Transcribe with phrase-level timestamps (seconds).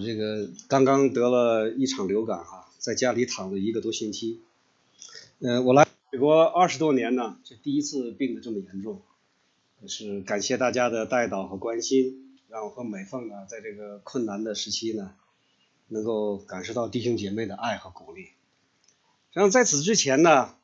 [0.00, 4.40] 这个刚刚得了一场流感哈，在家里躺了一个多星期。
[5.40, 9.02] 呃，我来美国二十多年呢，这第一次病得这么严重，
[9.80, 15.12] 也是感谢大家的带导和关心，让我和美凤呢，在这个困难的时期呢，
[15.88, 18.28] 能够感受到弟兄姐妹的爱和鼓励。
[19.32, 20.54] 然后在此之前呢，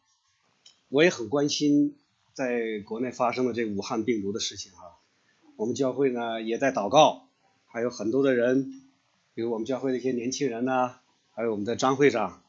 [0.88, 1.94] 我也很关心
[2.34, 4.98] 在国内发生的这武汉病毒的事情哈，
[5.56, 7.28] 我们教会呢也在祷告，
[7.66, 8.82] 还有很多的人。
[9.36, 10.94] 比如我们教会的一些年轻人呐，
[11.34, 12.42] 还有我们的张会长，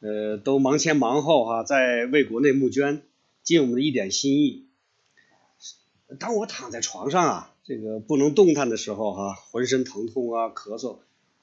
[0.00, 3.02] 呃，都忙前忙后哈，在为国内募捐，
[3.44, 4.66] 尽我们的一点心意。
[6.18, 10.98] 当我躺在床上啊，这个不能动弹的时候哈，浑身疼痛啊，咳嗽，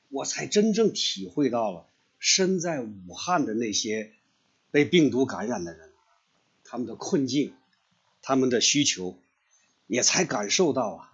[0.09, 1.85] 我才真正体会到了
[2.19, 4.11] 身在武汉的那些
[4.71, 5.89] 被病毒感染的人，
[6.65, 7.53] 他们的困境，
[8.21, 9.17] 他们的需求，
[9.87, 11.13] 也才感受到啊，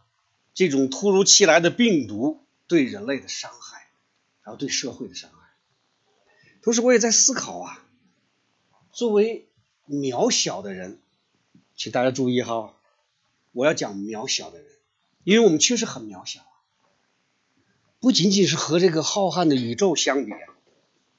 [0.55, 2.39] 这种突如其来的病毒。
[2.67, 3.87] 对人类的伤害，
[4.43, 5.37] 然后对社会的伤害。
[6.61, 7.85] 同时，我也在思考啊，
[8.91, 9.47] 作为
[9.87, 10.99] 渺小的人，
[11.75, 12.73] 请大家注意哈，
[13.53, 14.67] 我要讲渺小的人，
[15.23, 16.41] 因为我们确实很渺小，
[17.99, 20.39] 不仅仅是和这个浩瀚的宇宙相比啊，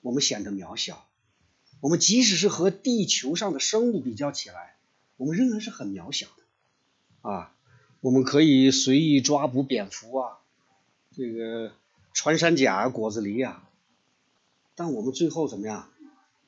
[0.02, 1.06] 我们显得渺小。
[1.80, 4.76] 我们即使是和地球上的生物比较起来，
[5.16, 7.54] 我们仍然是很渺小的啊。
[8.00, 10.38] 我们可以随意抓捕蝙蝠啊。
[11.18, 11.72] 这个
[12.12, 13.68] 穿山甲、果子狸啊，
[14.76, 15.90] 但我们最后怎么样，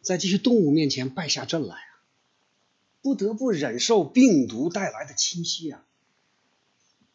[0.00, 1.90] 在这些动物面前败下阵来啊，
[3.02, 5.84] 不得不忍受病毒带来的侵袭啊，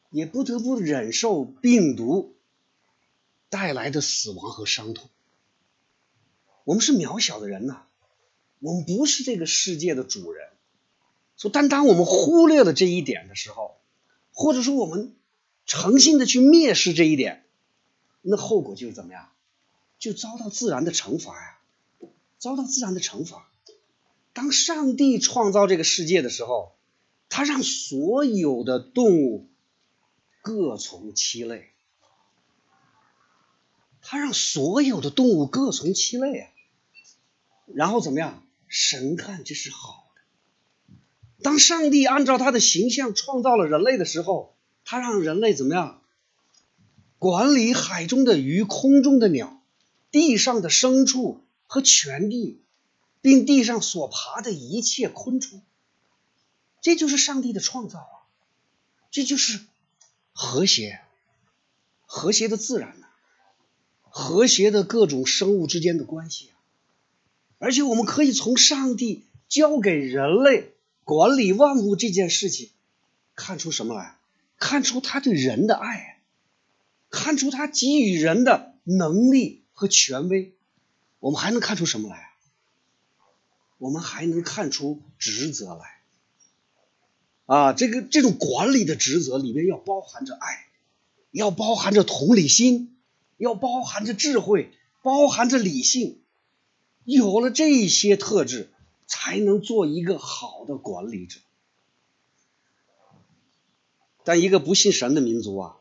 [0.09, 2.35] 也不得不忍受病毒
[3.47, 5.09] 带来的死亡和伤痛。
[6.65, 7.83] 我们是渺小的人呐，
[8.59, 10.49] 我们不是这个世界的主人。
[11.37, 13.77] 说，但当我们忽略了这一点的时候，
[14.33, 15.15] 或者说我们
[15.65, 17.43] 诚心的去蔑视这一点。
[18.27, 19.29] 那后果就是怎么样？
[19.97, 21.57] 就遭到自然的惩罚呀，
[22.37, 23.49] 遭到自然的惩罚。
[24.33, 26.75] 当上帝创造这个世界的时候，
[27.29, 29.47] 他让所有的动物
[30.41, 31.71] 各从其类，
[34.01, 36.49] 他让所有的动物各从其类啊。
[37.73, 38.43] 然后怎么样？
[38.67, 40.21] 神看这是好的。
[41.41, 46.01] 当上帝按照他的形象创造了人类的时候，他让人类怎么样？
[47.25, 49.59] 管理海中的鱼、空中的鸟、
[50.11, 52.61] 地上的牲畜和全地，
[53.19, 55.63] 并地上所爬的一切昆虫，
[56.81, 58.29] 这就是上帝的创造啊！
[59.09, 59.59] 这就是
[60.33, 61.01] 和谐、
[62.05, 63.07] 和谐的自然呐，
[64.03, 66.53] 和谐的各种生物之间的关系啊！
[67.57, 72.69] 而且我们可以从上帝交给人类管理万物这件事情，
[73.33, 74.15] 看出什么来？
[74.59, 76.14] 看出他对人的爱。
[77.09, 80.53] 看出他给予人的能力和权威，
[81.19, 82.31] 我们还能看出什么来？
[83.77, 86.01] 我们还能看出职责来。
[87.45, 90.65] 啊，这个这种管理的职责里面要包含着爱，
[91.31, 92.97] 要包含着同理心，
[93.37, 94.71] 要包含着智慧，
[95.03, 96.19] 包含着理性。
[97.03, 98.71] 有了这些特质，
[99.05, 101.39] 才能做一个好的管理者。
[104.23, 105.77] 但一个不信神的民族啊。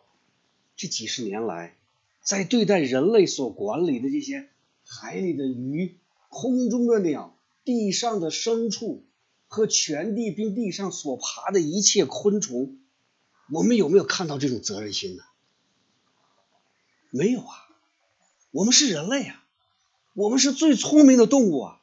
[0.76, 1.76] 这几十年来，
[2.22, 4.48] 在对待人类所管理的这些
[4.84, 5.96] 海里的鱼、
[6.28, 9.04] 空中的鸟、地上的牲畜
[9.46, 12.78] 和全地并地上所爬的一切昆虫，
[13.52, 15.22] 我们有没有看到这种责任心呢？
[17.10, 17.68] 没有啊！
[18.50, 19.44] 我们是人类啊，
[20.14, 21.80] 我们是最聪明的动物啊，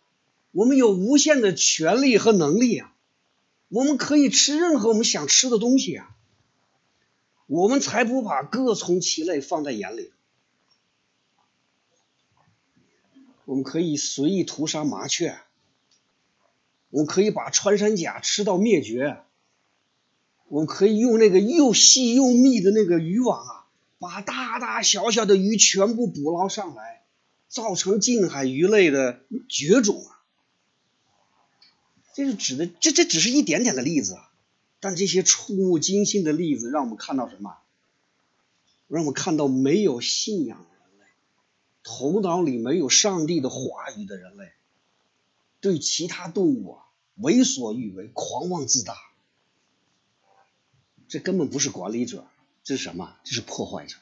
[0.52, 2.94] 我们有无限的权利和能力啊，
[3.70, 6.18] 我们可以吃任何我们想吃的东西啊。
[7.52, 10.14] 我们才不把各从其类放在眼里。
[13.44, 15.38] 我们可以随意屠杀麻雀，
[16.92, 19.18] 我们可以把穿山甲吃到灭绝，
[20.48, 23.68] 我们可以用那个又细又密的那个渔网啊，
[24.00, 27.04] 把大大小小的鱼全部捕捞上来，
[27.50, 30.24] 造成近海鱼类的绝种啊！
[32.14, 34.14] 这是指的，这这只是一点点的例子。
[34.14, 34.31] 啊。
[34.82, 37.56] 但这些触目惊心的例子，让我们看到什么？
[38.88, 41.06] 让我们看到没有信仰的人类，
[41.82, 44.52] 头脑里没有上帝的话语的人类，
[45.62, 46.84] 对其他动物啊
[47.16, 48.98] 为所欲为、狂妄自大。
[51.08, 52.26] 这根本不是管理者，
[52.64, 53.16] 这是什么？
[53.24, 53.96] 这是破坏者。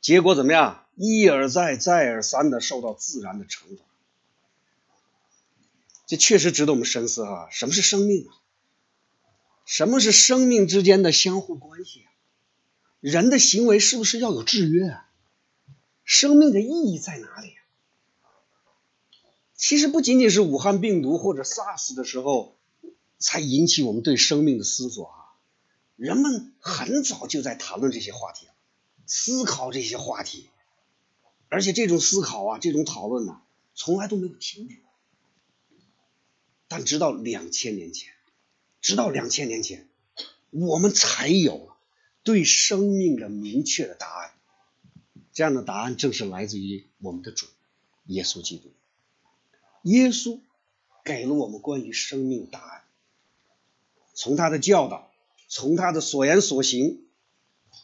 [0.00, 0.86] 结果怎么样？
[0.96, 3.84] 一而再、再而三的受到自然的惩罚。
[6.06, 7.48] 这确实值得我们深思哈。
[7.52, 8.34] 什么是生命啊？
[9.68, 12.06] 什么是生命之间的相互关系？
[13.00, 14.98] 人的行为是不是要有制约？
[16.04, 17.52] 生命的意义在哪里？
[19.54, 22.56] 其实不仅仅是武汉病毒或者 SARS 的时候
[23.18, 25.36] 才引起我们对生命的思索啊，
[25.96, 28.46] 人们很早就在谈论这些话题，
[29.04, 30.48] 思考这些话题，
[31.50, 33.42] 而且这种思考啊，这种讨论呢，
[33.74, 34.84] 从来都没有停止过。
[36.68, 38.14] 但直到两千年前，
[38.80, 39.88] 直到两千年前，
[40.50, 41.76] 我们才有了
[42.22, 44.30] 对生命的明确的答案。
[45.32, 47.46] 这样的答案正是来自于我们的主
[48.06, 48.72] 耶稣基督。
[49.82, 50.40] 耶稣
[51.04, 52.82] 给了我们关于生命答案，
[54.14, 55.12] 从他的教导，
[55.48, 57.02] 从他的所言所行，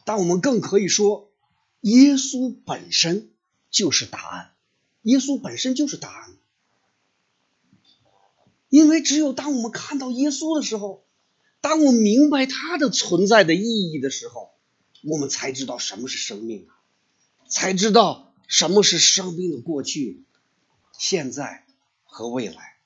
[0.04, 1.30] 但我们更可以说，
[1.82, 3.30] 耶稣本身
[3.70, 4.50] 就是答案。
[5.02, 6.36] 耶稣本身就是答案，
[8.74, 11.04] 因为只有当我们看到耶稣的时候，
[11.60, 14.50] 当我们明白他的存在的意义的时候，
[15.04, 16.74] 我们才知道什么是生命啊，
[17.48, 20.24] 才知道什么是生命的过去、
[20.98, 21.62] 现在。
[22.16, 22.76] 和未来，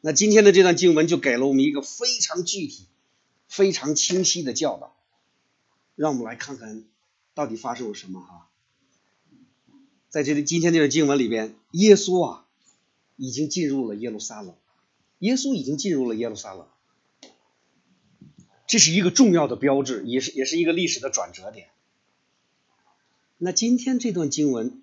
[0.00, 2.88] 那今天的这段经文就给了我们一个非常具体、
[3.46, 4.96] 非常清晰的教导，
[5.94, 6.84] 让我们来看看
[7.34, 8.48] 到底发生了什么哈。
[10.08, 12.44] 在这里，今天这个经文里边，耶稣啊
[13.14, 14.56] 已经进入了耶路撒冷，
[15.22, 16.66] 耶稣已经进入了耶路撒冷，
[18.66, 21.68] 这是一个重要的标志，也是也是一个历史的转折点。
[23.38, 24.82] 那今天这段经文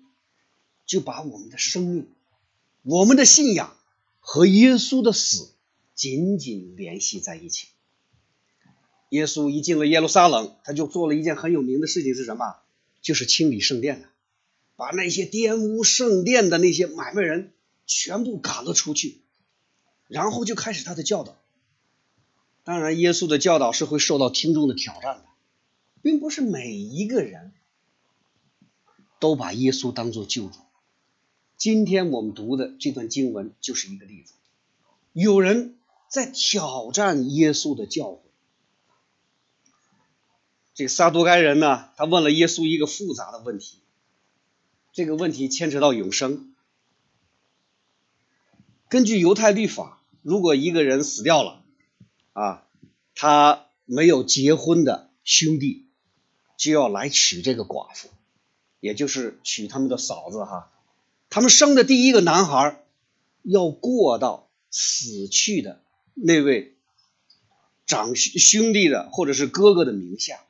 [0.86, 2.08] 就把我们的生命。
[2.80, 3.76] 我们的信仰
[4.18, 5.50] 和耶稣的死
[5.94, 7.68] 紧紧联系在一起。
[9.10, 12.56] 耶稣一进了耶路撒冷，他就做了一件很有名的事情，是什么？
[13.02, 14.08] 就是清理圣殿的，
[14.76, 17.52] 把那些玷污圣殿的那些买卖人
[17.84, 19.20] 全部赶了出去，
[20.10, 21.36] 然后就开始他的教导。
[22.64, 25.24] 当然，耶稣的教导是会受到听众的挑战的，
[26.02, 27.52] 并不是每一个人
[29.18, 30.58] 都把耶稣当做救主。
[31.56, 34.34] 今天我们读的这段经文就是一个例子，
[35.12, 35.78] 有人
[36.08, 38.18] 在挑战耶稣的教诲。
[40.74, 43.78] 这撒都该人呢，他问了耶稣一个复杂的问题，
[44.92, 46.54] 这个问题牵扯到永生。
[48.88, 51.62] 根据犹太律法，如果一个人死掉了，
[52.32, 52.66] 啊，
[53.14, 55.88] 他没有结婚的兄弟
[56.56, 58.08] 就要来娶这个寡妇，
[58.80, 60.70] 也就是娶他们的嫂子哈。
[61.28, 62.84] 他们生的第一个男孩
[63.42, 65.80] 要过到死去的
[66.14, 66.76] 那位
[67.86, 70.44] 长兄兄弟的或者是哥哥的名下，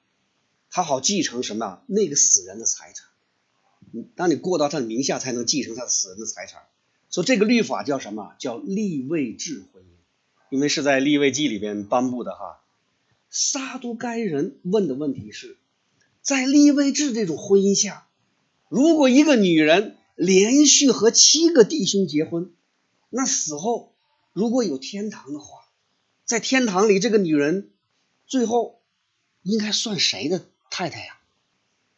[0.70, 1.82] 他好继承什么？
[1.86, 3.06] 那个死人的财产。
[4.14, 6.62] 当你过到他的名下，才能继承他死人的财产。
[7.10, 8.34] 所以这个律法叫什么？
[8.38, 9.86] 叫立位制婚姻，
[10.48, 12.62] 因为是在立位记里边颁布的哈。
[13.28, 15.58] 撒都该人问的问题是，
[16.22, 18.06] 在立位制这种婚姻下，
[18.70, 19.98] 如果一个女人。
[20.16, 22.52] 连续和七个弟兄结婚，
[23.08, 23.94] 那死后
[24.34, 25.60] 如果有天堂的话，
[26.26, 27.70] 在天堂里，这个女人
[28.26, 28.82] 最后
[29.42, 31.18] 应该算谁的太太呀？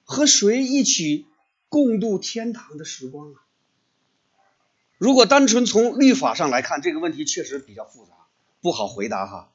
[0.04, 1.26] 和谁一起
[1.68, 3.42] 共度天堂的时光啊？
[5.02, 8.12] 如果单纯从律法上来看，这个问题确实比较复杂，
[8.60, 9.50] 不好回答哈。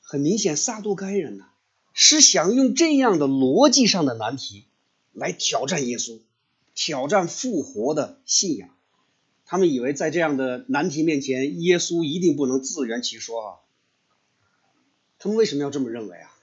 [0.00, 1.44] 很明显，撒杜该人呢
[1.92, 4.64] 是想用这样的逻辑上的难题
[5.12, 6.20] 来挑战耶稣。
[6.74, 8.70] 挑战复活的信仰，
[9.44, 13.48] 他们以为在这样的难题面前，耶稣一定不能自圆其说啊。
[15.18, 16.34] 他们为什么要这么认为啊？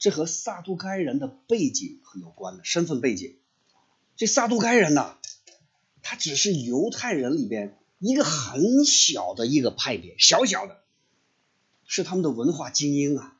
[0.00, 3.36] 这和撒都该人的背景很有关的，身份背景。
[4.16, 5.16] 这撒都该人呐，
[6.10, 10.80] 他只是犹太人里边一个很小的一个派别，小小的，
[11.86, 13.36] 是他们的文化精英啊。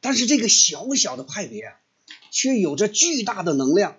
[0.00, 1.76] 但是这个小小的派别啊，
[2.30, 3.98] 却有着巨大的能量。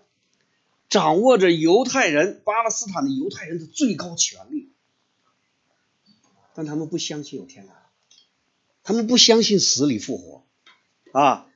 [0.89, 4.71] 掌握着犹太人、巴勒斯坦的犹太人的最高权力，
[6.55, 7.75] 但他们不相信有天堂，
[8.81, 10.43] 他们不相信死里复活，
[11.11, 11.47] 啊，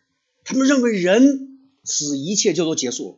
[0.43, 3.17] 他们认为人死一切就都结束了，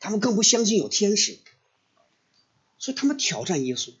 [0.00, 1.38] 他们更不相信有天使，
[2.86, 3.94] 所以他们挑战耶稣，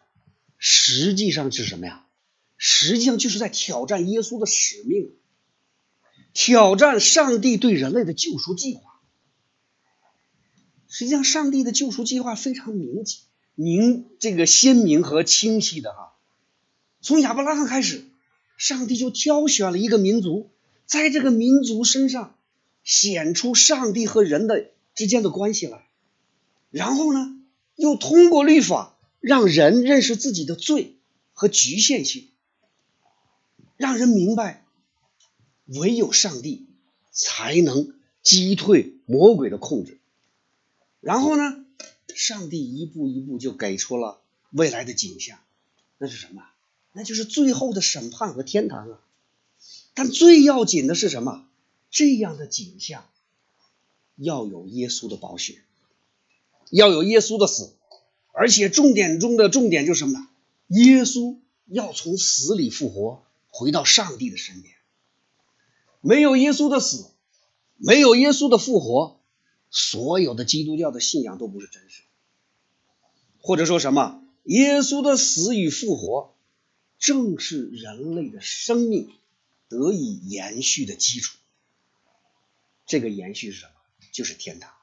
[0.58, 2.06] 实际上是什么呀？
[2.56, 5.10] 实际上就是在挑战耶稣的使命，
[6.32, 8.82] 挑战上帝对人类的救赎计划。
[10.86, 13.04] 实际上，上帝的救赎计划非常明
[13.56, 16.12] 明这个鲜明和清晰的哈。
[17.00, 18.04] 从亚伯拉罕开始，
[18.56, 20.52] 上帝就挑选了一个民族，
[20.84, 22.38] 在这个民族身上
[22.84, 25.88] 显出上帝和人的之间的关系来，
[26.70, 27.35] 然后呢，
[27.76, 30.96] 又通过律法让人认识自己的罪
[31.32, 32.28] 和局限性，
[33.76, 34.64] 让人明白
[35.66, 36.66] 唯有上帝
[37.12, 40.00] 才能击退魔鬼的控制。
[41.00, 41.64] 然后呢，
[42.14, 45.38] 上帝一步一步就给出了未来的景象，
[45.98, 46.42] 那是什么？
[46.92, 49.00] 那就是最后的审判和天堂啊！
[49.92, 51.46] 但最要紧的是什么？
[51.90, 53.06] 这样的景象
[54.16, 55.62] 要有耶稣的宝血，
[56.70, 57.74] 要有耶稣的死，
[58.32, 60.28] 而且重点中的重点就是什么呢？
[60.68, 64.74] 耶稣要从死里复活，回到上帝的身边。
[66.00, 67.10] 没有耶稣的死，
[67.76, 69.20] 没有耶稣的复活，
[69.70, 72.08] 所有的基督教的信仰都不是真实的。
[73.40, 74.22] 或者说什么？
[74.44, 76.36] 耶稣的死与复活，
[77.00, 79.10] 正是人类的生命
[79.68, 81.36] 得以延续的基础。
[82.86, 83.72] 这个延续是什么？
[84.12, 84.75] 就是天堂。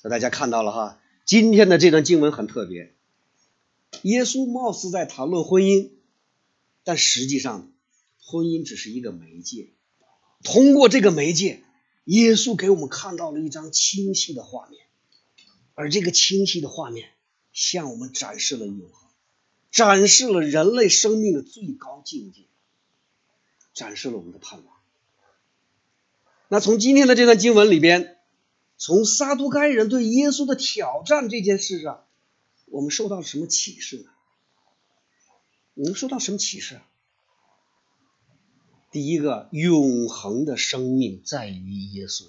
[0.00, 2.94] 所以大家看到了哈，今天的这段经文很特别。
[4.02, 5.90] 耶稣貌似在谈论婚姻，
[6.84, 7.70] 但实际上，
[8.18, 9.72] 婚姻只是一个媒介。
[10.42, 11.62] 通过这个媒介，
[12.04, 14.80] 耶稣给我们看到了一张清晰的画面，
[15.74, 17.10] 而这个清晰的画面
[17.52, 19.10] 向我们展示了永恒，
[19.70, 22.46] 展示了人类生命的最高境界，
[23.74, 24.76] 展示了我们的盼望。
[26.48, 28.16] 那从今天的这段经文里边，
[28.80, 32.06] 从撒都该人对耶稣的挑战这件事上，
[32.64, 34.10] 我们受到了什么启示呢？
[35.74, 36.80] 我们受到什么启示？
[38.90, 42.24] 第一个，永恒的生命在于耶稣。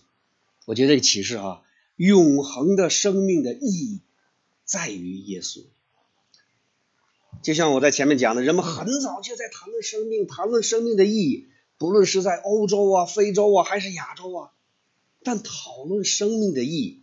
[0.65, 1.63] 我觉得这个启示啊，
[1.96, 4.01] 永恒的生命的意义
[4.65, 5.63] 在于耶稣。
[7.41, 14.51] 就像我在前面讲的，人们很早就在谈论生命，谈论生命的意义，不论是在欧洲啊、非洲啊，还是亚洲啊。
[15.23, 16.99] 但讨论生命的意义，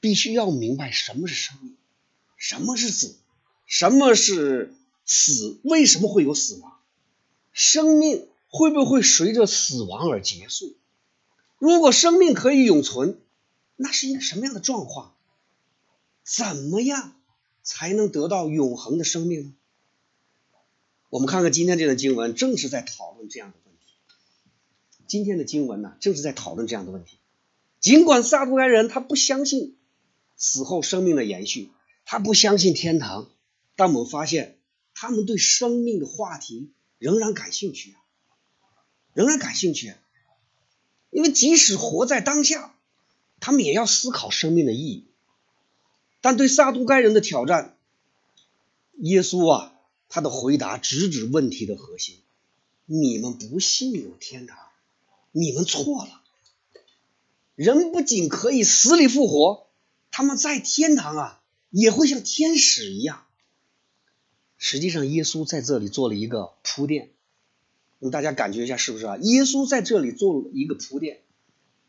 [0.00, 1.76] 必须要明白什么是生命，
[2.36, 3.16] 什么是死，
[3.66, 6.78] 什么是死，为什么会有死亡，
[7.52, 8.28] 生命。
[8.54, 10.76] 会不会随着死亡而结束？
[11.56, 13.18] 如果生命可以永存，
[13.76, 15.14] 那是一个什么样的状况？
[16.22, 17.14] 怎么样
[17.62, 19.54] 才能得到永恒的生命呢？
[21.08, 23.86] 我们看看今天这段经文，正是在讨论这样的问题。
[25.06, 27.16] 今天的经文呢，正是在讨论这样的问题。
[27.82, 29.76] 尽管撒都该人他不相信
[30.36, 31.70] 死后生命的延续，
[32.06, 33.28] 他不相信天堂，
[33.76, 34.56] 但我们发现
[34.94, 37.98] 他们对生命的话题仍然感兴趣啊。
[39.14, 39.94] 仍然感兴趣，
[41.10, 42.74] 因为即使活在当下，
[43.40, 45.08] 他们也要思考生命的意义。
[46.20, 47.76] 但对撒都该人的挑战，
[48.94, 49.74] 耶稣啊，
[50.08, 52.20] 他的回答直指问题的核心：
[52.86, 54.56] 你们不信有天堂，
[55.32, 56.21] 你们错了。
[57.54, 59.66] 人不仅可以死里复活，
[60.10, 63.24] 他们在天堂啊，也会像天使一样。
[64.56, 67.10] 实际上，耶稣在这里做了一个铺垫。
[67.98, 69.16] 让大家感觉一下，是不是啊？
[69.18, 71.22] 耶稣在这里做了一个铺垫，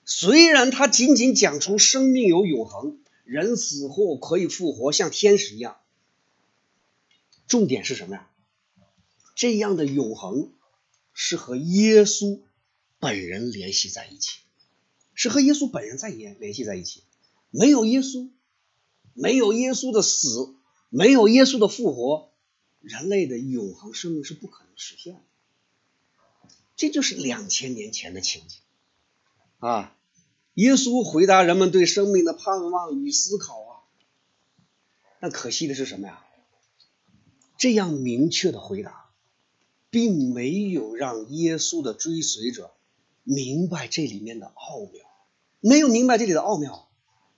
[0.05, 5.77] 虽然他仅仅讲出生命有永恒，人死后可以复活，像天使一样。
[7.47, 8.29] 重点是什么呀？
[9.35, 10.51] 这样的永恒
[11.13, 12.41] 是和耶稣
[12.99, 14.41] 本人联系在一起，
[15.13, 17.03] 是和耶稣本人在联联系在一起。
[17.49, 18.29] 没有耶稣，
[19.13, 20.55] 没有耶稣的死，
[20.89, 22.31] 没有耶稣的复活，
[22.81, 25.21] 人类的永恒生命是不可能实现的。
[26.75, 28.59] 这就是两千年前的情景
[29.59, 29.95] 啊！
[30.55, 33.71] 耶稣回答人们对生命的盼望与思考啊，
[35.19, 36.25] 但可惜的是什么呀？
[37.57, 39.11] 这样明确的回答，
[39.89, 42.71] 并没有让耶稣的追随者
[43.23, 45.05] 明白这里面的奥妙，
[45.59, 46.89] 没有明白这里的奥妙。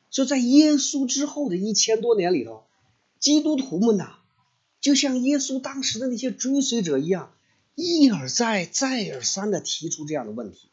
[0.10, 2.66] 就在耶稣之后的一千多年里头，
[3.20, 4.16] 基督徒们呐，
[4.82, 7.32] 就像耶稣当时的那些追随者一样。
[7.78, 10.70] 一而再、再而三的提出这样的问题，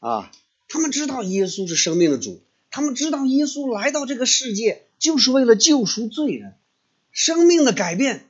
[0.00, 0.32] 啊，
[0.66, 6.56] 他们知道耶稣是生命的主，他们知道耶稣来到这个世界就是为了救赎罪人，
[7.12, 8.28] 生命的改变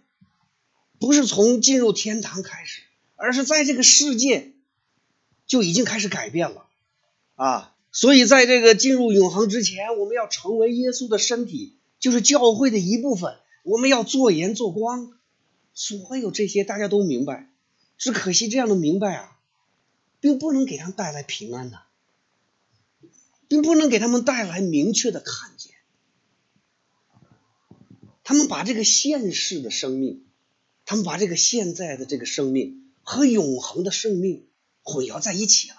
[1.01, 2.83] 不是从进入天堂开始，
[3.17, 4.53] 而是在这个世界
[5.47, 6.67] 就已经开始改变了，
[7.35, 15.13] 啊，所以在这个进入永恒之前，我们要成为耶稣的身体，就是教会的一部分，我们要做盐做光，
[15.75, 17.51] 所有这些大家都明白。
[17.97, 19.39] 只可惜这样的明白啊，
[20.21, 21.83] 并不能给他们带来平安呐，
[23.47, 25.73] 并不能给他们带来明确的看见。
[28.25, 30.25] 他们把这个现世的生命，
[30.87, 34.47] 他们把这个现在的这个生命和永恒的生命
[34.85, 35.77] 混淆在一起了。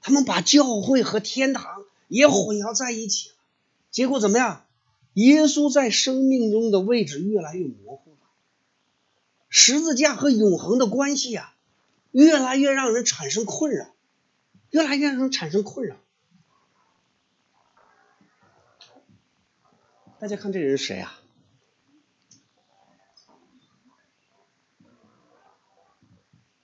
[0.00, 3.34] 他们把教会和天堂也混淆在一起了。
[3.92, 4.66] 结果怎么样？
[5.14, 8.18] 耶稣在生命中的位置越来越模糊了。
[9.48, 11.54] 十字架和永恒的关系啊，
[12.12, 13.92] 越来越让人产生困扰，
[14.70, 15.96] 越来越让人产生困扰。
[20.20, 21.20] 大家看这人是谁啊？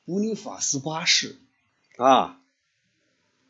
[0.04, 1.36] 布尼法斯八世
[1.96, 2.40] 啊，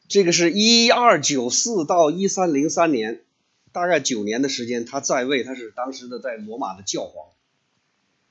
[0.08, 3.24] 这个是一二九四到一三零三年，
[3.72, 7.28] 大概九年的时间，他在位，他是当时的在罗马的教皇。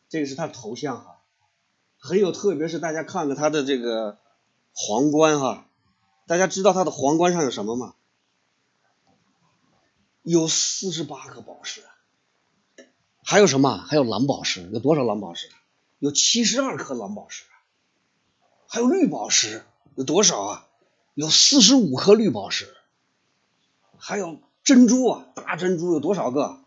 [0.08, 1.22] 这个是他的头像哈，
[2.00, 4.18] 很有特别，是大家看看他的这个
[4.72, 5.68] 皇冠哈，
[6.28, 7.96] 大家知道他的皇冠上有什么吗？
[10.22, 11.84] 有四十八颗宝石，
[13.24, 13.78] 还有什么？
[13.78, 15.50] 还有蓝宝石，有多少蓝宝石？
[16.00, 17.44] 有七十二颗蓝宝石。
[18.68, 19.64] 还有绿宝石
[19.96, 20.68] 有多少啊？
[21.14, 22.76] 有四十五颗绿宝石。
[23.98, 26.62] 还有珍珠啊，大珍珠有多少个？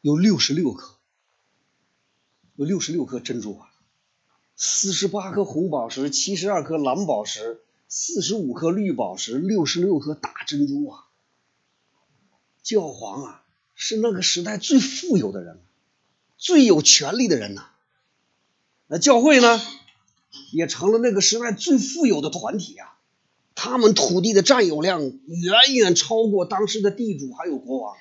[0.00, 0.96] 有六十六颗，
[2.56, 3.70] 有六十六颗珍珠啊。
[4.54, 11.06] 四十八颗红宝石，七十二颗蓝宝石，四十五颗绿宝石，六十六颗大珍珠啊。
[12.62, 15.60] 教皇啊，是那个时代最富有的人，
[16.36, 17.70] 最有权力的人呐。
[18.86, 19.60] 那教会呢？
[20.52, 22.98] 也成了那个时代最富有的团体啊！
[23.54, 27.96] 他们土地的占有量远远超过当时的地主还有国王。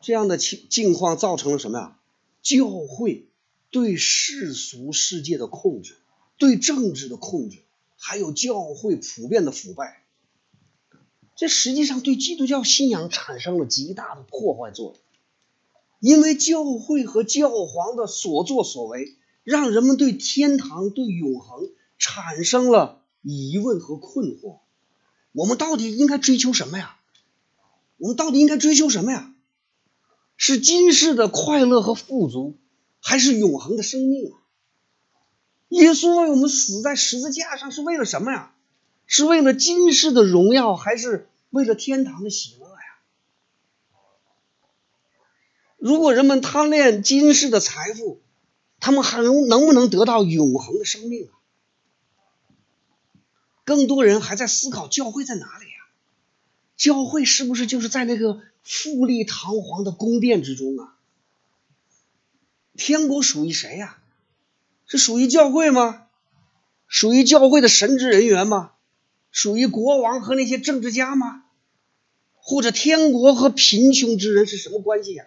[0.00, 1.98] 这样的情境况造成了什么呀？
[2.42, 3.28] 教会
[3.70, 5.94] 对世俗世界的控制，
[6.36, 7.58] 对政治的控制，
[7.96, 10.04] 还有教会普遍的腐败，
[11.36, 14.96] 这实际上对基督教信仰产生了极大的破坏作用。
[16.00, 19.16] 因为教会和教皇的所作所为。
[19.44, 24.58] 让人们对天堂、对永恒产生了疑问和困惑。
[25.32, 26.96] 我们到底应该追求什么呀？
[27.98, 29.32] 我们到底应该追求什么呀？
[30.36, 32.56] 是今世的快乐和富足，
[33.00, 34.34] 还是永恒的生命啊？
[35.68, 38.54] 耶稣为我们死在十字架上是为了什么呀？
[39.06, 42.76] 是为了今世的荣耀，还是为了天堂的喜乐呀？
[45.76, 48.22] 如果人们贪恋今世的财富，
[48.84, 51.32] 他们还能能不能得到永恒的生命啊？
[53.64, 55.88] 更多人还在思考教会在哪里呀？
[56.76, 60.98] 教会是不是就是在那个富丽堂皇的宫殿之中啊？
[62.76, 63.96] 天国属于谁呀？
[64.86, 66.08] 是属于教会吗？
[66.86, 68.72] 属于教会的神职人员吗？
[69.30, 71.44] 属于国王和那些政治家吗？
[72.34, 75.24] 或者天国和贫穷之人是什么关系呀？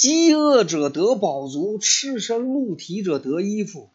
[0.00, 3.90] 饥饿者得饱足，赤身露体者得衣服，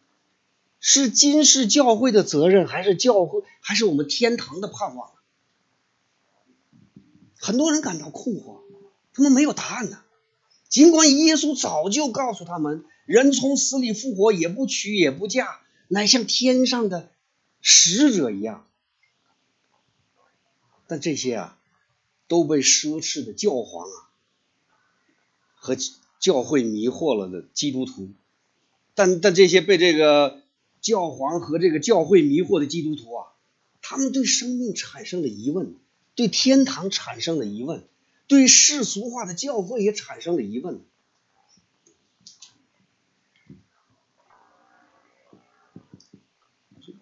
[0.78, 5.10] 是今世教会的责任，还是教会，还是我们天堂的盼望？
[7.40, 8.60] 很多人感到困惑，
[9.12, 10.00] 他们没有答案呢。
[10.68, 17.10] 尽管耶稣早就告诉他们，人从死里复活，也不娶也不嫁，乃像天上的
[17.60, 18.64] 使者一样，
[20.86, 21.58] 但这些啊，
[22.28, 24.06] 都被奢侈的教皇啊。
[25.66, 25.76] 和
[26.20, 28.10] 教会迷惑了的基督徒，
[28.94, 30.40] 但但这些被这个
[30.80, 33.26] 教皇和这个教会迷惑的基督徒啊，
[33.82, 35.74] 他们对生命产生了疑问，
[36.14, 37.82] 对天堂产生了疑问，
[38.28, 40.80] 对世俗化的教会也产生了疑问。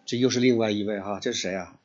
[0.06, 1.78] 这又是另外一位哈，这是谁啊？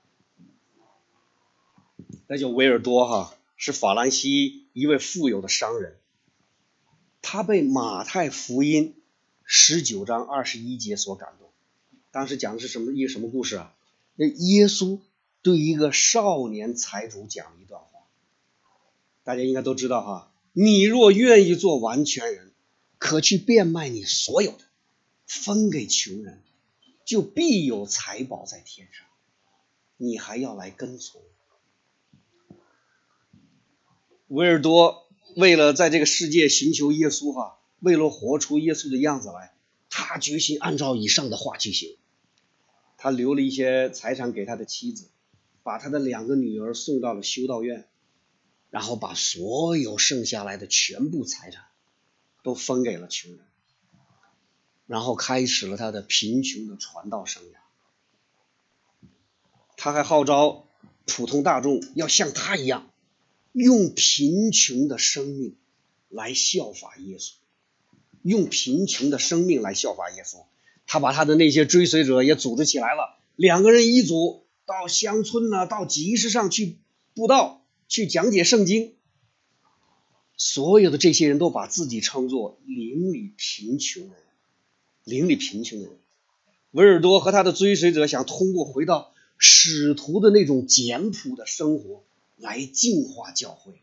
[2.27, 5.97] 那叫维尔多哈，是法兰西一位富有的商人。
[7.21, 8.95] 他被马太福音
[9.43, 11.49] 十九章二十一节所感动。
[12.11, 13.75] 当时讲的是什么一个什么故事啊？
[14.15, 14.99] 那耶稣
[15.41, 17.87] 对一个少年财主讲了一段话，
[19.23, 20.31] 大家应该都知道哈。
[20.53, 22.51] 你若愿意做完全人，
[22.97, 24.63] 可去变卖你所有的，
[25.27, 26.41] 分给穷人，
[27.05, 29.05] 就必有财宝在天上。
[29.97, 31.21] 你还要来跟从。
[34.27, 35.08] 维尔多。
[35.39, 39.53] 为了在这个世界寻求耶稣哈，为了活出耶稣的样子来，
[39.89, 41.95] 他决心按照以上的话去行。
[42.97, 45.09] 他留了一些财产给他的妻子，
[45.63, 47.87] 把他的两个女儿送到了修道院，
[48.69, 51.63] 然后把所有剩下来的全部财产
[52.43, 53.39] 都分给了穷人，
[54.87, 59.07] 然后开始了他的贫穷的传道生涯。
[59.77, 60.67] 他还号召
[61.05, 62.88] 普通大众要像他一样。
[63.51, 65.55] 用贫穷的生命
[66.09, 67.33] 来效法耶稣，
[68.21, 70.43] 用贫穷的生命来效法耶稣。
[70.85, 76.77] 他把他的那些追随者也组织起来了，两个人一组，到乡村呢，到集市上去
[77.13, 78.93] 布道，去讲解圣经。
[80.35, 84.13] 所有的这些人都把自己称作邻里贫穷人，
[85.03, 85.89] 邻里贫穷人。
[86.71, 92.03] 维尔多和他的追随者想通过回到使徒的那种简朴的生活。
[92.39, 93.81] 来净化教会，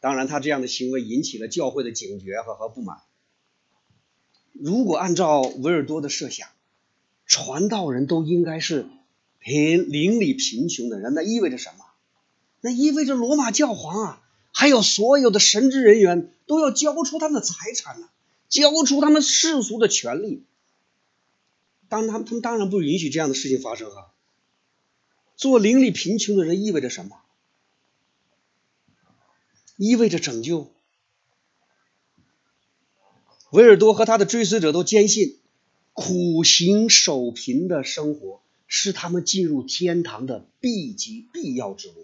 [0.00, 3.02] 当然，他这样的行为引起了教会的警觉和和不满。
[4.52, 6.48] 如果按照维尔多的设想，
[7.26, 8.86] 传道人都应该是
[9.38, 11.84] 贫邻里贫穷的人，那意味着什么？
[12.60, 18.08] 那意味着罗马教皇啊，还有所有的神职人员都要交出他们的财产呢，
[18.48, 20.44] 交出他们世俗的权利。
[21.88, 24.06] 当他们他们当然不允许这样的事情发生啊。
[25.34, 27.21] 做邻里贫穷的人意味着什么？
[29.76, 30.70] 意味着拯救。
[33.50, 35.36] 维尔多和他的追随者都坚信，
[35.92, 41.94] 苦行守贫的生活是他们进入天堂的必极必要之路。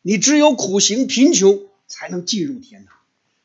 [0.00, 2.96] 你只有苦行贫穷，才能进入天堂。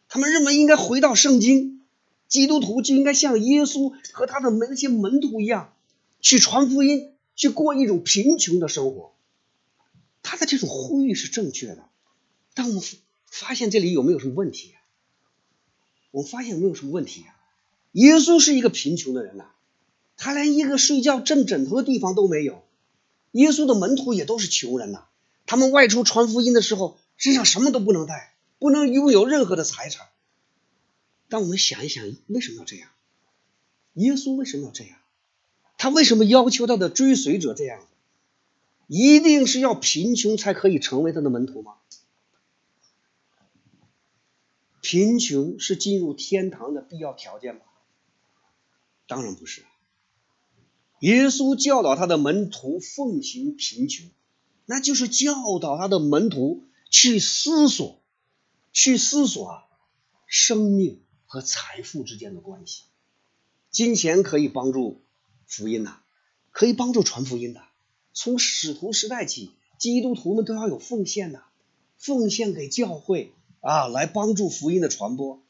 [0.08, 1.82] 他们认为应该回到圣经，
[2.30, 5.74] 基督徒就应该像耶稣和他的那些门徒一样，
[6.22, 9.14] 去传福音，去过一种贫穷的生活。
[10.22, 11.90] 他的这种呼吁是正确的，
[12.54, 12.82] 但我。
[13.34, 14.76] 发现这里有没有什么问题？
[16.12, 17.34] 我发现有没有什么问题啊。
[17.94, 19.46] 耶稣是一个贫穷的人呐，
[20.18, 22.64] 他连一个睡觉枕枕头的地方都没有。
[23.32, 25.06] 耶稣的门徒也都是穷人呐，
[25.48, 30.10] 他们外出传福音的时候，身上什么都不能带，不能拥有任何的财产。
[31.28, 32.88] 但我们想一想，为什么要这样？
[33.94, 34.96] 耶稣为什么要这样？
[35.80, 37.82] 他为什么要求他的追随者这样？
[38.86, 41.74] 一定是要贫穷才可以成为他的门徒吗？
[44.84, 47.62] 贫穷是进入天堂的必要条件吗？
[49.08, 49.64] 当然不是。
[51.00, 54.12] 耶稣教导他的门徒奉行贫穷，
[54.66, 58.02] 那就是教导他的门徒去思索，
[58.74, 59.64] 去思索啊，
[60.28, 62.84] 生命和财富之间的关系。
[63.72, 65.02] 金钱可以帮助
[65.48, 66.02] 福音呐，
[66.52, 67.62] 可以帮助传福音的。
[68.12, 71.46] 从使徒时代起，基督徒们都要有奉献呐，
[71.98, 73.34] 奉献给教会。
[73.64, 75.42] 啊，来帮助福音的传播，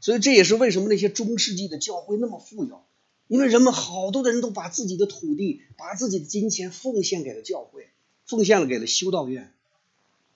[0.00, 2.84] 所以这也是为什么那些中世纪的教会那么富有，
[3.28, 7.88] 因为人们好多的人都把自己的土地、把自己的金钱奉献给了教会，
[8.26, 9.54] 奉献了给了修道院。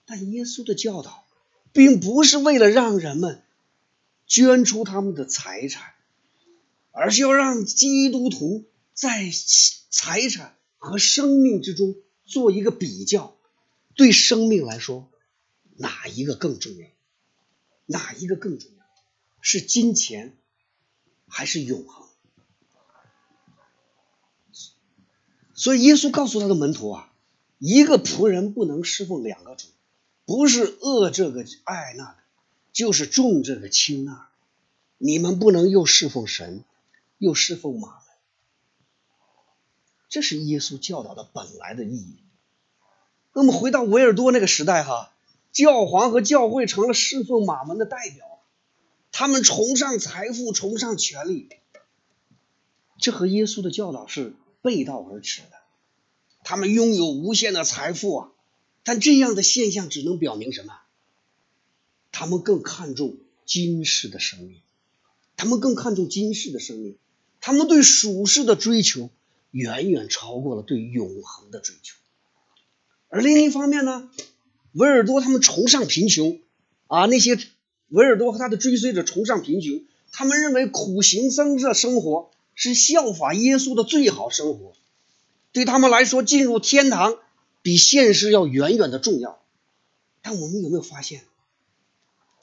[0.07, 1.23] 但耶稣的教导，
[1.71, 3.43] 并不是为了让人们
[4.25, 5.93] 捐出他们的财产，
[6.91, 8.63] 而是要让基督徒
[8.95, 9.29] 在
[9.91, 13.35] 财产和生命之中做一个比较，
[13.93, 15.07] 对生命来说，
[15.77, 16.87] 哪一个更重要？
[17.91, 18.81] 哪一个更重要？
[19.43, 20.37] 是金钱
[21.27, 22.07] 还是永恒？
[25.55, 27.11] 所以耶稣告诉他的门徒啊，
[27.57, 29.67] 一个仆人不能侍奉两个主，
[30.25, 32.17] 不是恶这个爱那个，
[32.71, 34.25] 就是重这个轻那个。
[34.99, 36.63] 你们不能又侍奉神，
[37.17, 37.97] 又侍奉马。
[40.07, 42.23] 这是耶稣教导的本来的意义。
[43.33, 45.11] 那么回到维尔多那个时代哈。
[45.51, 48.41] 教皇和教会成了侍奉马门的代表，
[49.11, 51.49] 他们崇尚财富，崇尚权力，
[52.97, 55.57] 这和耶稣的教导是背道而驰的。
[56.43, 58.31] 他们拥有无限的财富啊，
[58.83, 60.73] 但这样的现象只能表明什么？
[62.11, 64.61] 他们更看重今世的生命，
[65.37, 66.97] 他们更看重今世的生命，
[67.39, 69.09] 他们对属世的追求
[69.51, 71.95] 远远超过了对永恒的追求。
[73.09, 74.09] 而另一方面呢？
[74.73, 76.39] 维尔多他们崇尚贫穷
[76.87, 77.37] 啊，那些
[77.89, 84.73] 维尔多和他的追随者崇尚贫穷，他们认为苦行僧的生活是效法耶稣的最好生活，
[85.51, 87.17] 对他们来说，进入天堂
[87.61, 89.43] 比现实要远远的重要。
[90.21, 91.23] 但我们有没有发现，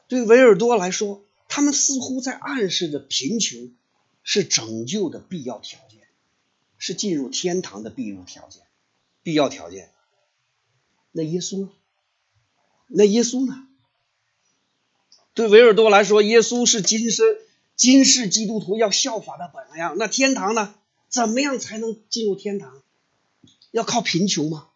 [0.09, 3.73] 对维尔多来说，他们似乎在暗示着贫穷
[4.23, 6.01] 是拯救的必要条件，
[6.77, 8.62] 是进入天堂的必入条件、
[9.23, 9.91] 必要条件。
[11.12, 11.71] 那耶稣呢？
[12.88, 13.66] 那耶稣呢？
[15.35, 17.24] 对维尔多来说，耶稣是今生
[17.77, 19.96] 今世基督徒要效法的榜样。
[19.98, 20.74] 那天堂呢？
[21.09, 22.83] 怎么样才能进入天堂？
[23.70, 24.68] 要靠贫穷吗？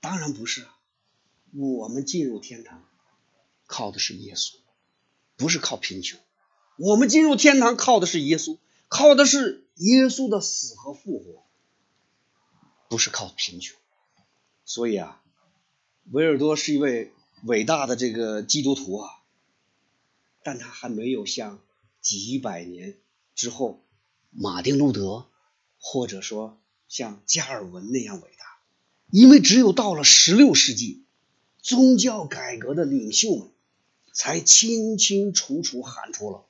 [0.00, 0.66] 当然不是。
[1.54, 2.84] 我们进入天堂
[3.66, 4.56] 靠的是耶稣，
[5.36, 6.20] 不是靠贫穷。
[6.76, 11.44] 我们进入天堂靠的是耶稣，靠的是耶稣的死和复活，
[12.90, 13.78] 不是靠贫穷。
[14.66, 15.22] 所以啊，
[16.10, 17.14] 维尔多是一位。
[17.44, 19.10] 伟大的这个基督徒啊，
[20.42, 21.60] 但他还没有像
[22.00, 22.98] 几百年
[23.34, 23.82] 之后
[24.30, 25.26] 马丁路德，
[25.78, 28.58] 或者说像加尔文那样伟大，
[29.10, 31.04] 因为只有到了十六世纪，
[31.62, 33.48] 宗教改革的领袖们
[34.12, 36.44] 才清清楚楚喊出了：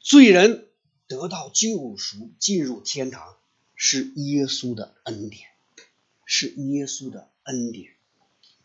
[0.00, 0.68] 罪人
[1.06, 3.36] 得到救赎，进入天堂
[3.74, 5.48] 是耶稣的恩典，
[6.24, 7.90] 是耶稣的恩典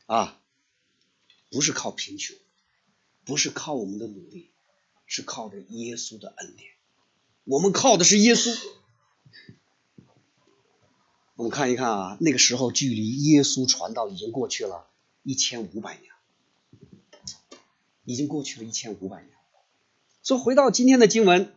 [0.05, 0.38] 啊。
[1.49, 2.35] 不是靠贫穷，
[3.25, 4.49] 不是靠我们的努力，
[5.05, 6.71] 是靠着耶稣的恩典。
[7.45, 8.55] 我们靠的是耶稣。
[11.35, 14.87] 我们看一看啊，那个时候距离耶稣传道已经过去了
[15.23, 16.11] 一千五百年，
[18.03, 19.31] 已经过去了一千五百年。
[20.21, 21.55] 所以回到今天的经文，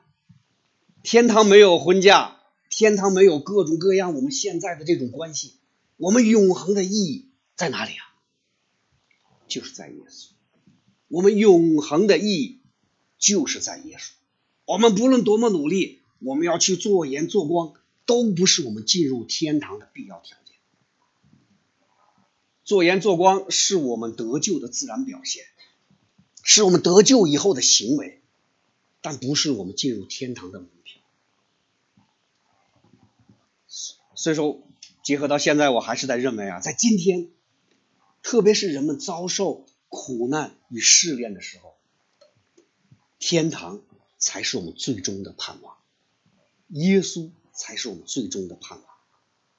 [1.03, 5.57] 天堂没有婚嫁，天堂没有各种各样我们现在的这种关系，
[5.97, 8.12] 我们永恒的意义在哪里啊？
[9.53, 10.29] 就是在耶稣。
[11.09, 12.61] 我们永恒的意义
[13.19, 14.13] 就是在耶稣。
[14.65, 17.75] 我们不论多么努力，我们要去做盐做光，
[18.07, 20.57] 都不是我们进入天堂的必要条件。
[22.65, 25.45] 做盐做光是我们得救的自然表现，
[26.43, 28.23] 是我们得救以后的行为，
[29.01, 31.03] 但不是我们进入天堂的门票。
[34.15, 34.63] 所以说，
[35.05, 37.29] 结合到现在，我还是在认为啊，在今天，
[38.23, 39.67] 特别是人们遭受。
[39.95, 41.75] 苦难与试炼的时候，
[43.19, 43.83] 天堂
[44.17, 45.77] 才是我们最终的盼望，
[46.69, 48.81] 耶稣才是我们最终的盼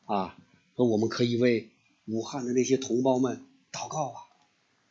[0.08, 0.38] 望啊！
[0.76, 1.69] 那我们可以为
[2.06, 4.21] 武汉的那些同胞们祷告啊，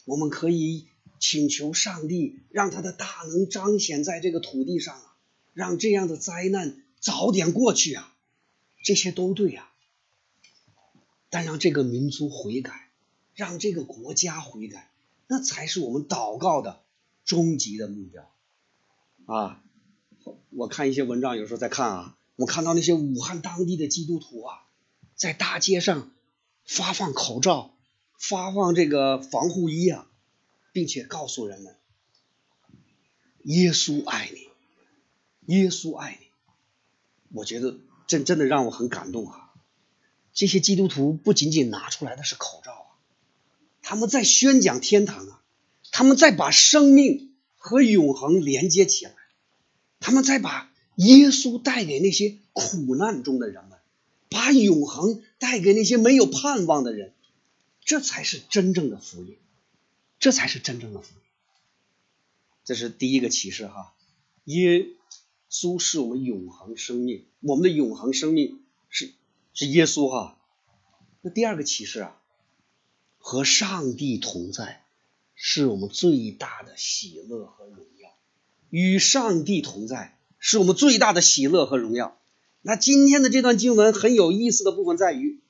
[0.04, 0.86] 我们可以
[1.18, 5.16] 请求上帝让他的大能彰显在这个土地上啊，
[5.54, 8.14] 让这样的灾难早点过去啊，
[8.84, 9.72] 这些都对啊，
[11.30, 12.91] 但让这个民族悔改，
[13.34, 14.90] 让这个国家悔改。
[15.28, 16.82] 那才是我们祷告的
[17.24, 18.30] 终极的目标
[19.24, 19.62] 啊！
[20.50, 24.66] 我看一些文章，有时候在看啊，我看到那些武汉当地的基督徒啊，
[25.14, 26.10] 在大街上
[26.66, 27.74] 发放口罩、
[28.18, 30.06] 发放这个防护衣啊，
[30.72, 31.74] 并且告诉人们：
[33.44, 36.26] 耶稣爱你，耶稣爱你。
[37.34, 39.54] 我觉得真真的让我很感动啊！
[40.34, 42.81] 这些基督徒不仅仅拿出来的是口罩。
[43.92, 45.42] 他们在宣讲天堂啊，
[45.90, 49.12] 他们在把生命和永恒连接起来，
[50.00, 53.78] 他们在把耶稣带给那些苦难中的人们，
[54.30, 57.12] 把永恒带给那些没有盼望的人，
[57.84, 59.36] 这才是真正的福音，
[60.18, 61.22] 这才是真正的福音。
[62.64, 63.92] 这是第一个启示哈，
[64.44, 64.86] 耶
[65.50, 69.12] 稣是我们永恒生命，我们的永恒生命是
[69.52, 70.38] 是耶稣哈。
[71.20, 72.18] 那第二个启示啊。
[73.24, 74.84] 和上帝同在，
[75.36, 78.10] 是我们最大的喜乐和荣耀。
[78.68, 82.18] 与上帝同在，是我们最大的喜乐和荣耀。
[82.62, 85.40] 那今天的这段经文很有意思的部分在于，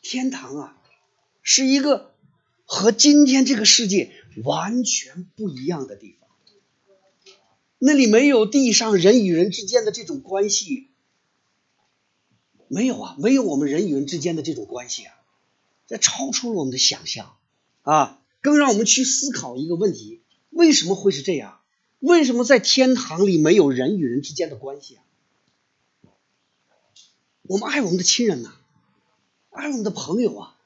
[0.00, 0.82] 天堂啊，
[1.42, 2.14] 是一个
[2.64, 6.30] 和今天这个世界完全不一样的地方。
[7.78, 10.88] 那里没有地上人与人之间的这种关系，
[12.66, 15.14] 没有啊，没有我们人与人之间的这种关系啊。
[15.86, 17.36] 这超出了我们的想象
[17.82, 18.20] 啊！
[18.40, 21.60] 更让我们去思考一个问题：为什么会是这样？
[21.98, 25.02] 为什么在天堂里没有人与人之间的关系啊？
[27.42, 28.52] 我们爱我们的亲人呐，
[29.50, 30.56] 爱我们的朋友啊。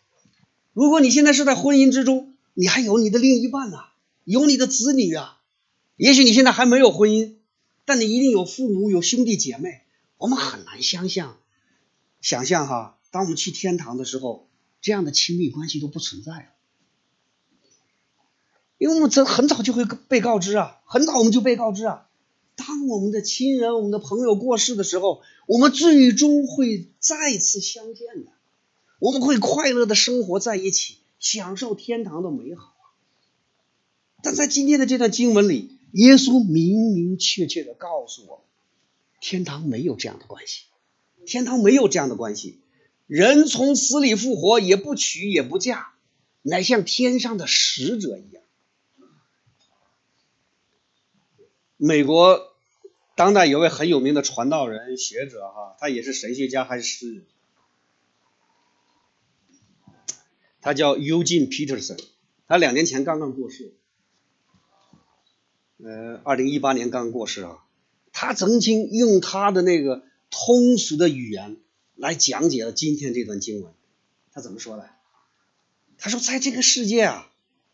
[0.72, 3.90] 如果你现在是在婚姻之中，你还有你的另一半呐，
[4.24, 5.40] 有你的子女啊。
[5.96, 7.37] 也许你现在还没有婚姻，
[7.85, 9.83] 但你一定有父母、有兄弟姐妹。
[10.18, 11.38] 我们很难想象，
[12.20, 14.49] 想象哈，当我们去天堂的时候。
[14.80, 16.46] 这样的亲密关系都不存在了，
[18.78, 22.08] 因为我们这很早就会被告知啊，很早我们就被告知啊，
[22.56, 28.32] 当我们的亲人、我们的朋友过世的时候，我们最终会再次相见的，
[28.98, 32.74] 我们会快乐的生活在一起，享受天堂的美好。
[34.22, 38.44] 但在今天的这段经文里，耶稣明明确确的告诉我们，
[39.20, 40.64] 天堂没有这样的关系，
[41.26, 42.60] 天堂没有这样的关系。
[43.10, 45.88] 人从死里复活，也不娶也不嫁，
[46.42, 48.44] 乃像天上的使者一样。
[51.76, 52.54] 美国
[53.16, 57.26] 当代有位很有名的传道人、学者，哈，他也是神学家还是诗人，
[60.60, 61.98] 他叫 Eugene Peterson，
[62.46, 63.74] 他两年前刚刚过世，
[65.82, 67.64] 呃，二零一八年刚过世啊。
[68.12, 71.56] 他曾经用他的那个通俗的语言。
[72.00, 73.74] 来讲解了今天这段经文，
[74.32, 74.88] 他怎么说的？
[75.98, 77.30] 他说，在这个世界啊，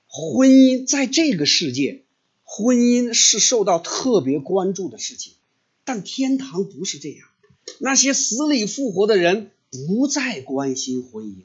[0.09, 2.03] 婚姻在这个世界，
[2.43, 5.35] 婚姻是受到特别关注的事情，
[5.85, 7.29] 但天堂不是这样。
[7.79, 11.43] 那些死里复活的人不再关心婚姻。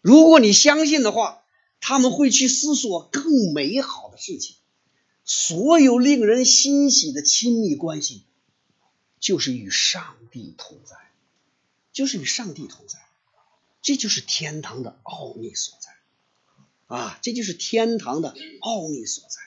[0.00, 1.42] 如果你相信的话，
[1.78, 4.56] 他们会去思索更美好的事情。
[5.26, 8.22] 所有令人欣喜的亲密关系，
[9.20, 10.96] 就是与上帝同在。
[11.98, 13.00] 就是与上帝同在，
[13.82, 15.90] 这就是天堂的奥秘所在
[16.86, 17.18] 啊！
[17.22, 19.40] 这就是天堂的奥秘所在。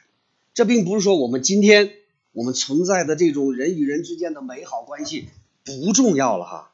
[0.54, 1.94] 这并不是说我们今天
[2.34, 5.30] 我们存在的这种人与人之间的美好关系
[5.64, 6.74] 不重要了哈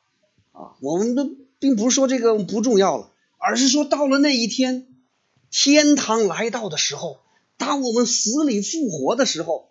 [0.51, 4.87] 啊，我们的并不是说这个不重要了，而是说到了那一天，
[5.51, 7.19] 天堂来到的时候，
[7.57, 9.69] 当我们死里复活的时候，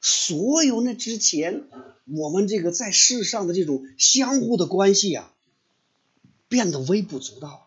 [0.00, 1.68] 所有那之前
[2.12, 5.32] 我们这个在世上的这种相互的关系啊，
[6.48, 7.60] 变得微不足道了，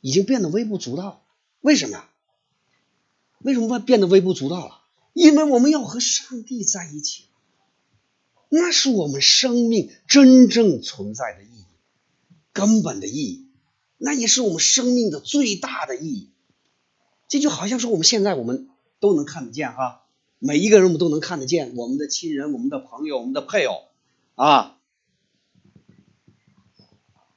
[0.00, 1.20] 已经变得微不足道了。
[1.60, 2.08] 为什么呀？
[3.38, 4.80] 为什么会变得微不足道了？
[5.12, 7.24] 因为我们要和上帝在一起，
[8.48, 11.64] 那是我们生命真正存在的意义，
[12.52, 13.46] 根本的意义，
[13.98, 16.30] 那也是我们生命的最大的意义。
[17.28, 19.99] 这就好像说我们现在我们都能看得见哈，
[20.42, 23.88] 每一个人我们都能看得见我们的亲人、我们的朋友、我们的配偶
[24.36, 24.78] 啊，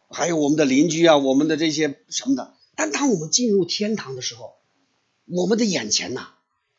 [0.09, 2.55] 还有我们的邻居啊，我们的这些什么的。
[2.75, 4.55] 但当我们进入天堂的时候，
[5.25, 6.29] 我们的眼前呐，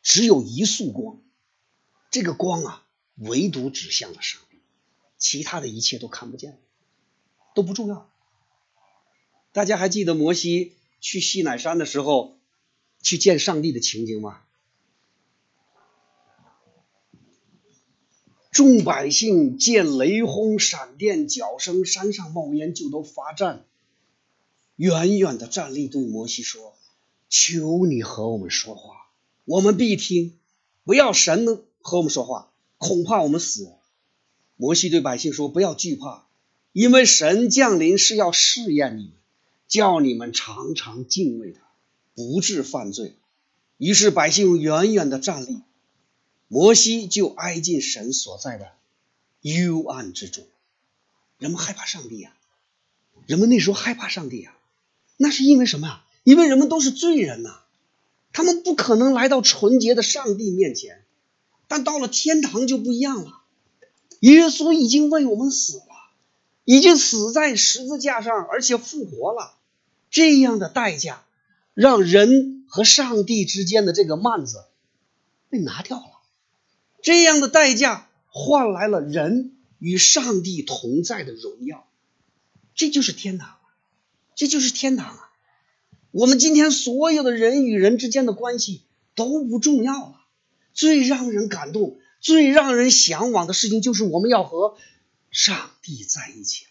[0.01, 1.21] 只有一束光，
[2.09, 4.57] 这个光啊，唯独指向了上帝，
[5.19, 6.59] 其他的一切都看不见，
[7.53, 8.09] 都不重要。
[9.51, 12.39] 大家还记得摩西去西乃山的时候，
[13.03, 14.41] 去见上帝的情景吗？
[18.55, 23.65] 众百姓见雷轰、闪电、脚声，山上冒烟，就都发战，
[24.77, 26.73] 远远的站立，对摩西说。
[27.27, 29.09] 求你和我们说话，
[29.43, 30.31] 我们必听；
[30.85, 33.73] 不要神和我们说话，恐怕我们死。
[34.55, 36.25] 摩西对百姓说：“不要惧怕，
[36.71, 39.11] 因为神降临是要试验你们，
[39.67, 41.59] 叫你们常常敬畏他，
[42.13, 43.15] 不致犯罪。”
[43.77, 45.59] 于是百姓远远的站立，
[46.47, 48.71] 摩西就挨近神所在的
[49.41, 50.43] 幽暗之中。
[51.37, 52.33] 人们害怕上帝呀，
[53.25, 54.55] 人们那时候害怕上帝呀，
[55.17, 56.05] 那是因为什么啊？
[56.23, 57.59] 因为人们都是罪人呐，
[58.33, 61.03] 他们不可能来到纯洁的上帝面前，
[61.67, 63.41] 但到了天堂就不一样了。
[64.21, 65.85] 耶稣已经为我们死了，
[66.63, 69.55] 已经死在十字架上，而且复活了。
[70.09, 71.25] 这样的代价，
[71.73, 74.63] 让人和上帝之间的这个幔子
[75.49, 76.14] 被拿掉了。
[77.05, 81.87] 这样的代价换来了人与上帝同在的荣耀。
[82.73, 83.57] 这就是天堂，
[84.33, 85.29] 这就是天堂啊！
[86.09, 88.81] 我们今天所有的人与人之间的关系
[89.13, 90.15] 都不重要了，
[90.73, 94.75] 最让人感动、最让人向往的事情就是我们要和
[95.29, 96.65] 上帝在一起，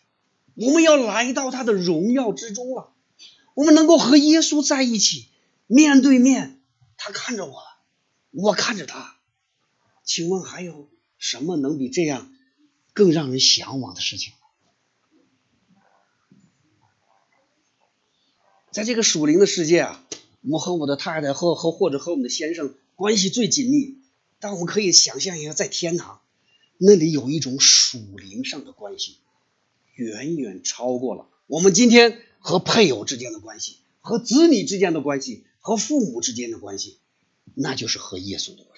[0.56, 2.90] 我们要来到他的荣耀之中了。
[3.54, 5.28] 我们能够和耶稣在一起，
[5.68, 6.60] 面对面，
[6.96, 7.62] 他看着我，
[8.32, 9.13] 我看着他。
[10.04, 10.88] 请问还有
[11.18, 12.32] 什么能比这样
[12.92, 14.32] 更让人向往的事情？
[18.70, 20.06] 在这个属灵的世界啊，
[20.42, 23.98] 我和我的太太和和或者和我们的先生关系最紧密。
[24.40, 26.20] 但我们可以想象一下，在天堂，
[26.76, 29.16] 那里有一种属灵上的关系，
[29.94, 36.98] 远远超过了我们今天和配偶之间的关系、和子女之间的关系、和父母之间的关系，
[37.54, 38.73] 那就是和耶稣的关系。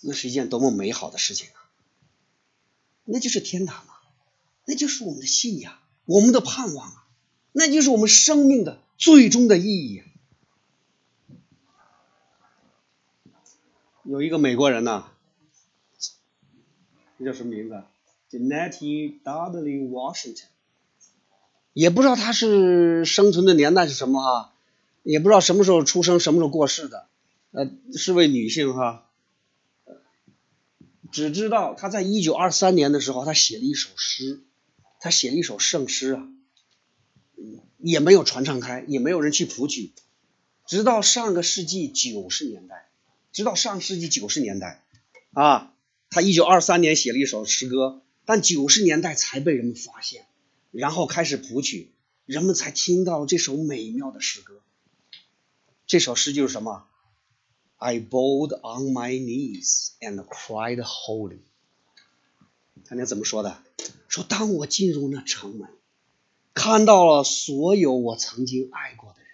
[0.00, 1.58] 那是一件多么美好的事情啊！
[3.04, 4.02] 那就是天堂啊，
[4.64, 7.06] 那就是我们的信仰，我们的盼望啊！
[7.52, 10.02] 那就是我们生命的最终的意义。
[14.04, 15.06] 有一个美国人呐，
[17.18, 17.82] 这叫什么名字？
[18.30, 19.90] 叫 Nettie W.
[19.90, 20.44] Washington。
[21.72, 24.52] 也不知道他是生存的年代是什么哈，
[25.02, 27.08] 也不知道什么时候出生，什么时候过世的。
[27.50, 29.07] 呃，是位女性哈。
[31.10, 34.42] 只知道他在一九二三年的时候，他写了一首诗，
[35.00, 36.28] 他写了一首圣诗啊。
[37.80, 39.92] 也没有传唱开，也没有人去谱曲，
[40.66, 42.90] 直到上个世纪九十年代，
[43.30, 44.82] 直到上世纪九十年代，
[45.32, 45.72] 啊，
[46.10, 50.26] 他一九二三年写了一首诗歌，但九十年代才被人们发现，
[50.72, 51.92] 然后开始谱曲，
[52.26, 54.60] 人们才听到了这首美妙的诗歌。
[55.86, 56.88] 这首诗就是什么
[57.78, 61.38] ？I bowed on my knees and cried holy。
[62.84, 63.62] 他那怎么说的？
[64.08, 65.68] 说当我进入那城门。
[66.54, 69.28] 看到了所有我曾经爱过的人，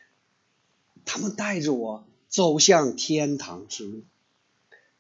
[1.05, 4.03] 他们带着我走向天堂之路。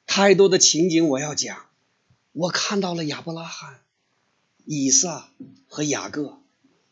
[0.07, 1.67] 太多的情景我要讲。
[2.33, 3.81] 我看到了亚伯拉罕、
[4.65, 5.29] 以撒
[5.69, 6.39] 和雅各。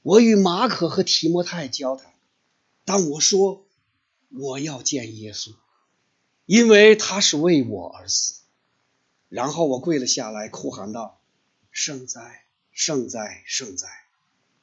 [0.02, 2.12] 我与马可和提摩太交谈。
[2.84, 3.64] 当我说
[4.28, 5.54] 我要见耶稣，
[6.46, 8.40] 因为他是为我而死。
[9.28, 11.20] 然后我跪了下来，哭喊道
[11.72, 13.88] ：“圣哉，圣哉，圣哉！”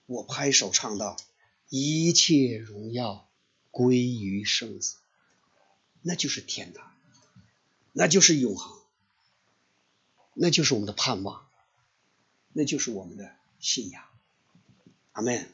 [0.05, 1.17] 我拍手唱道
[1.69, 3.27] ：“一切荣耀
[3.71, 4.97] 归于圣子，
[6.01, 6.91] 那就是天堂。
[7.93, 8.77] 那就是永恒，
[10.35, 11.47] 那就是我们的盼望，
[12.53, 14.03] 那就是我们的信仰。
[15.13, 15.51] 阿门。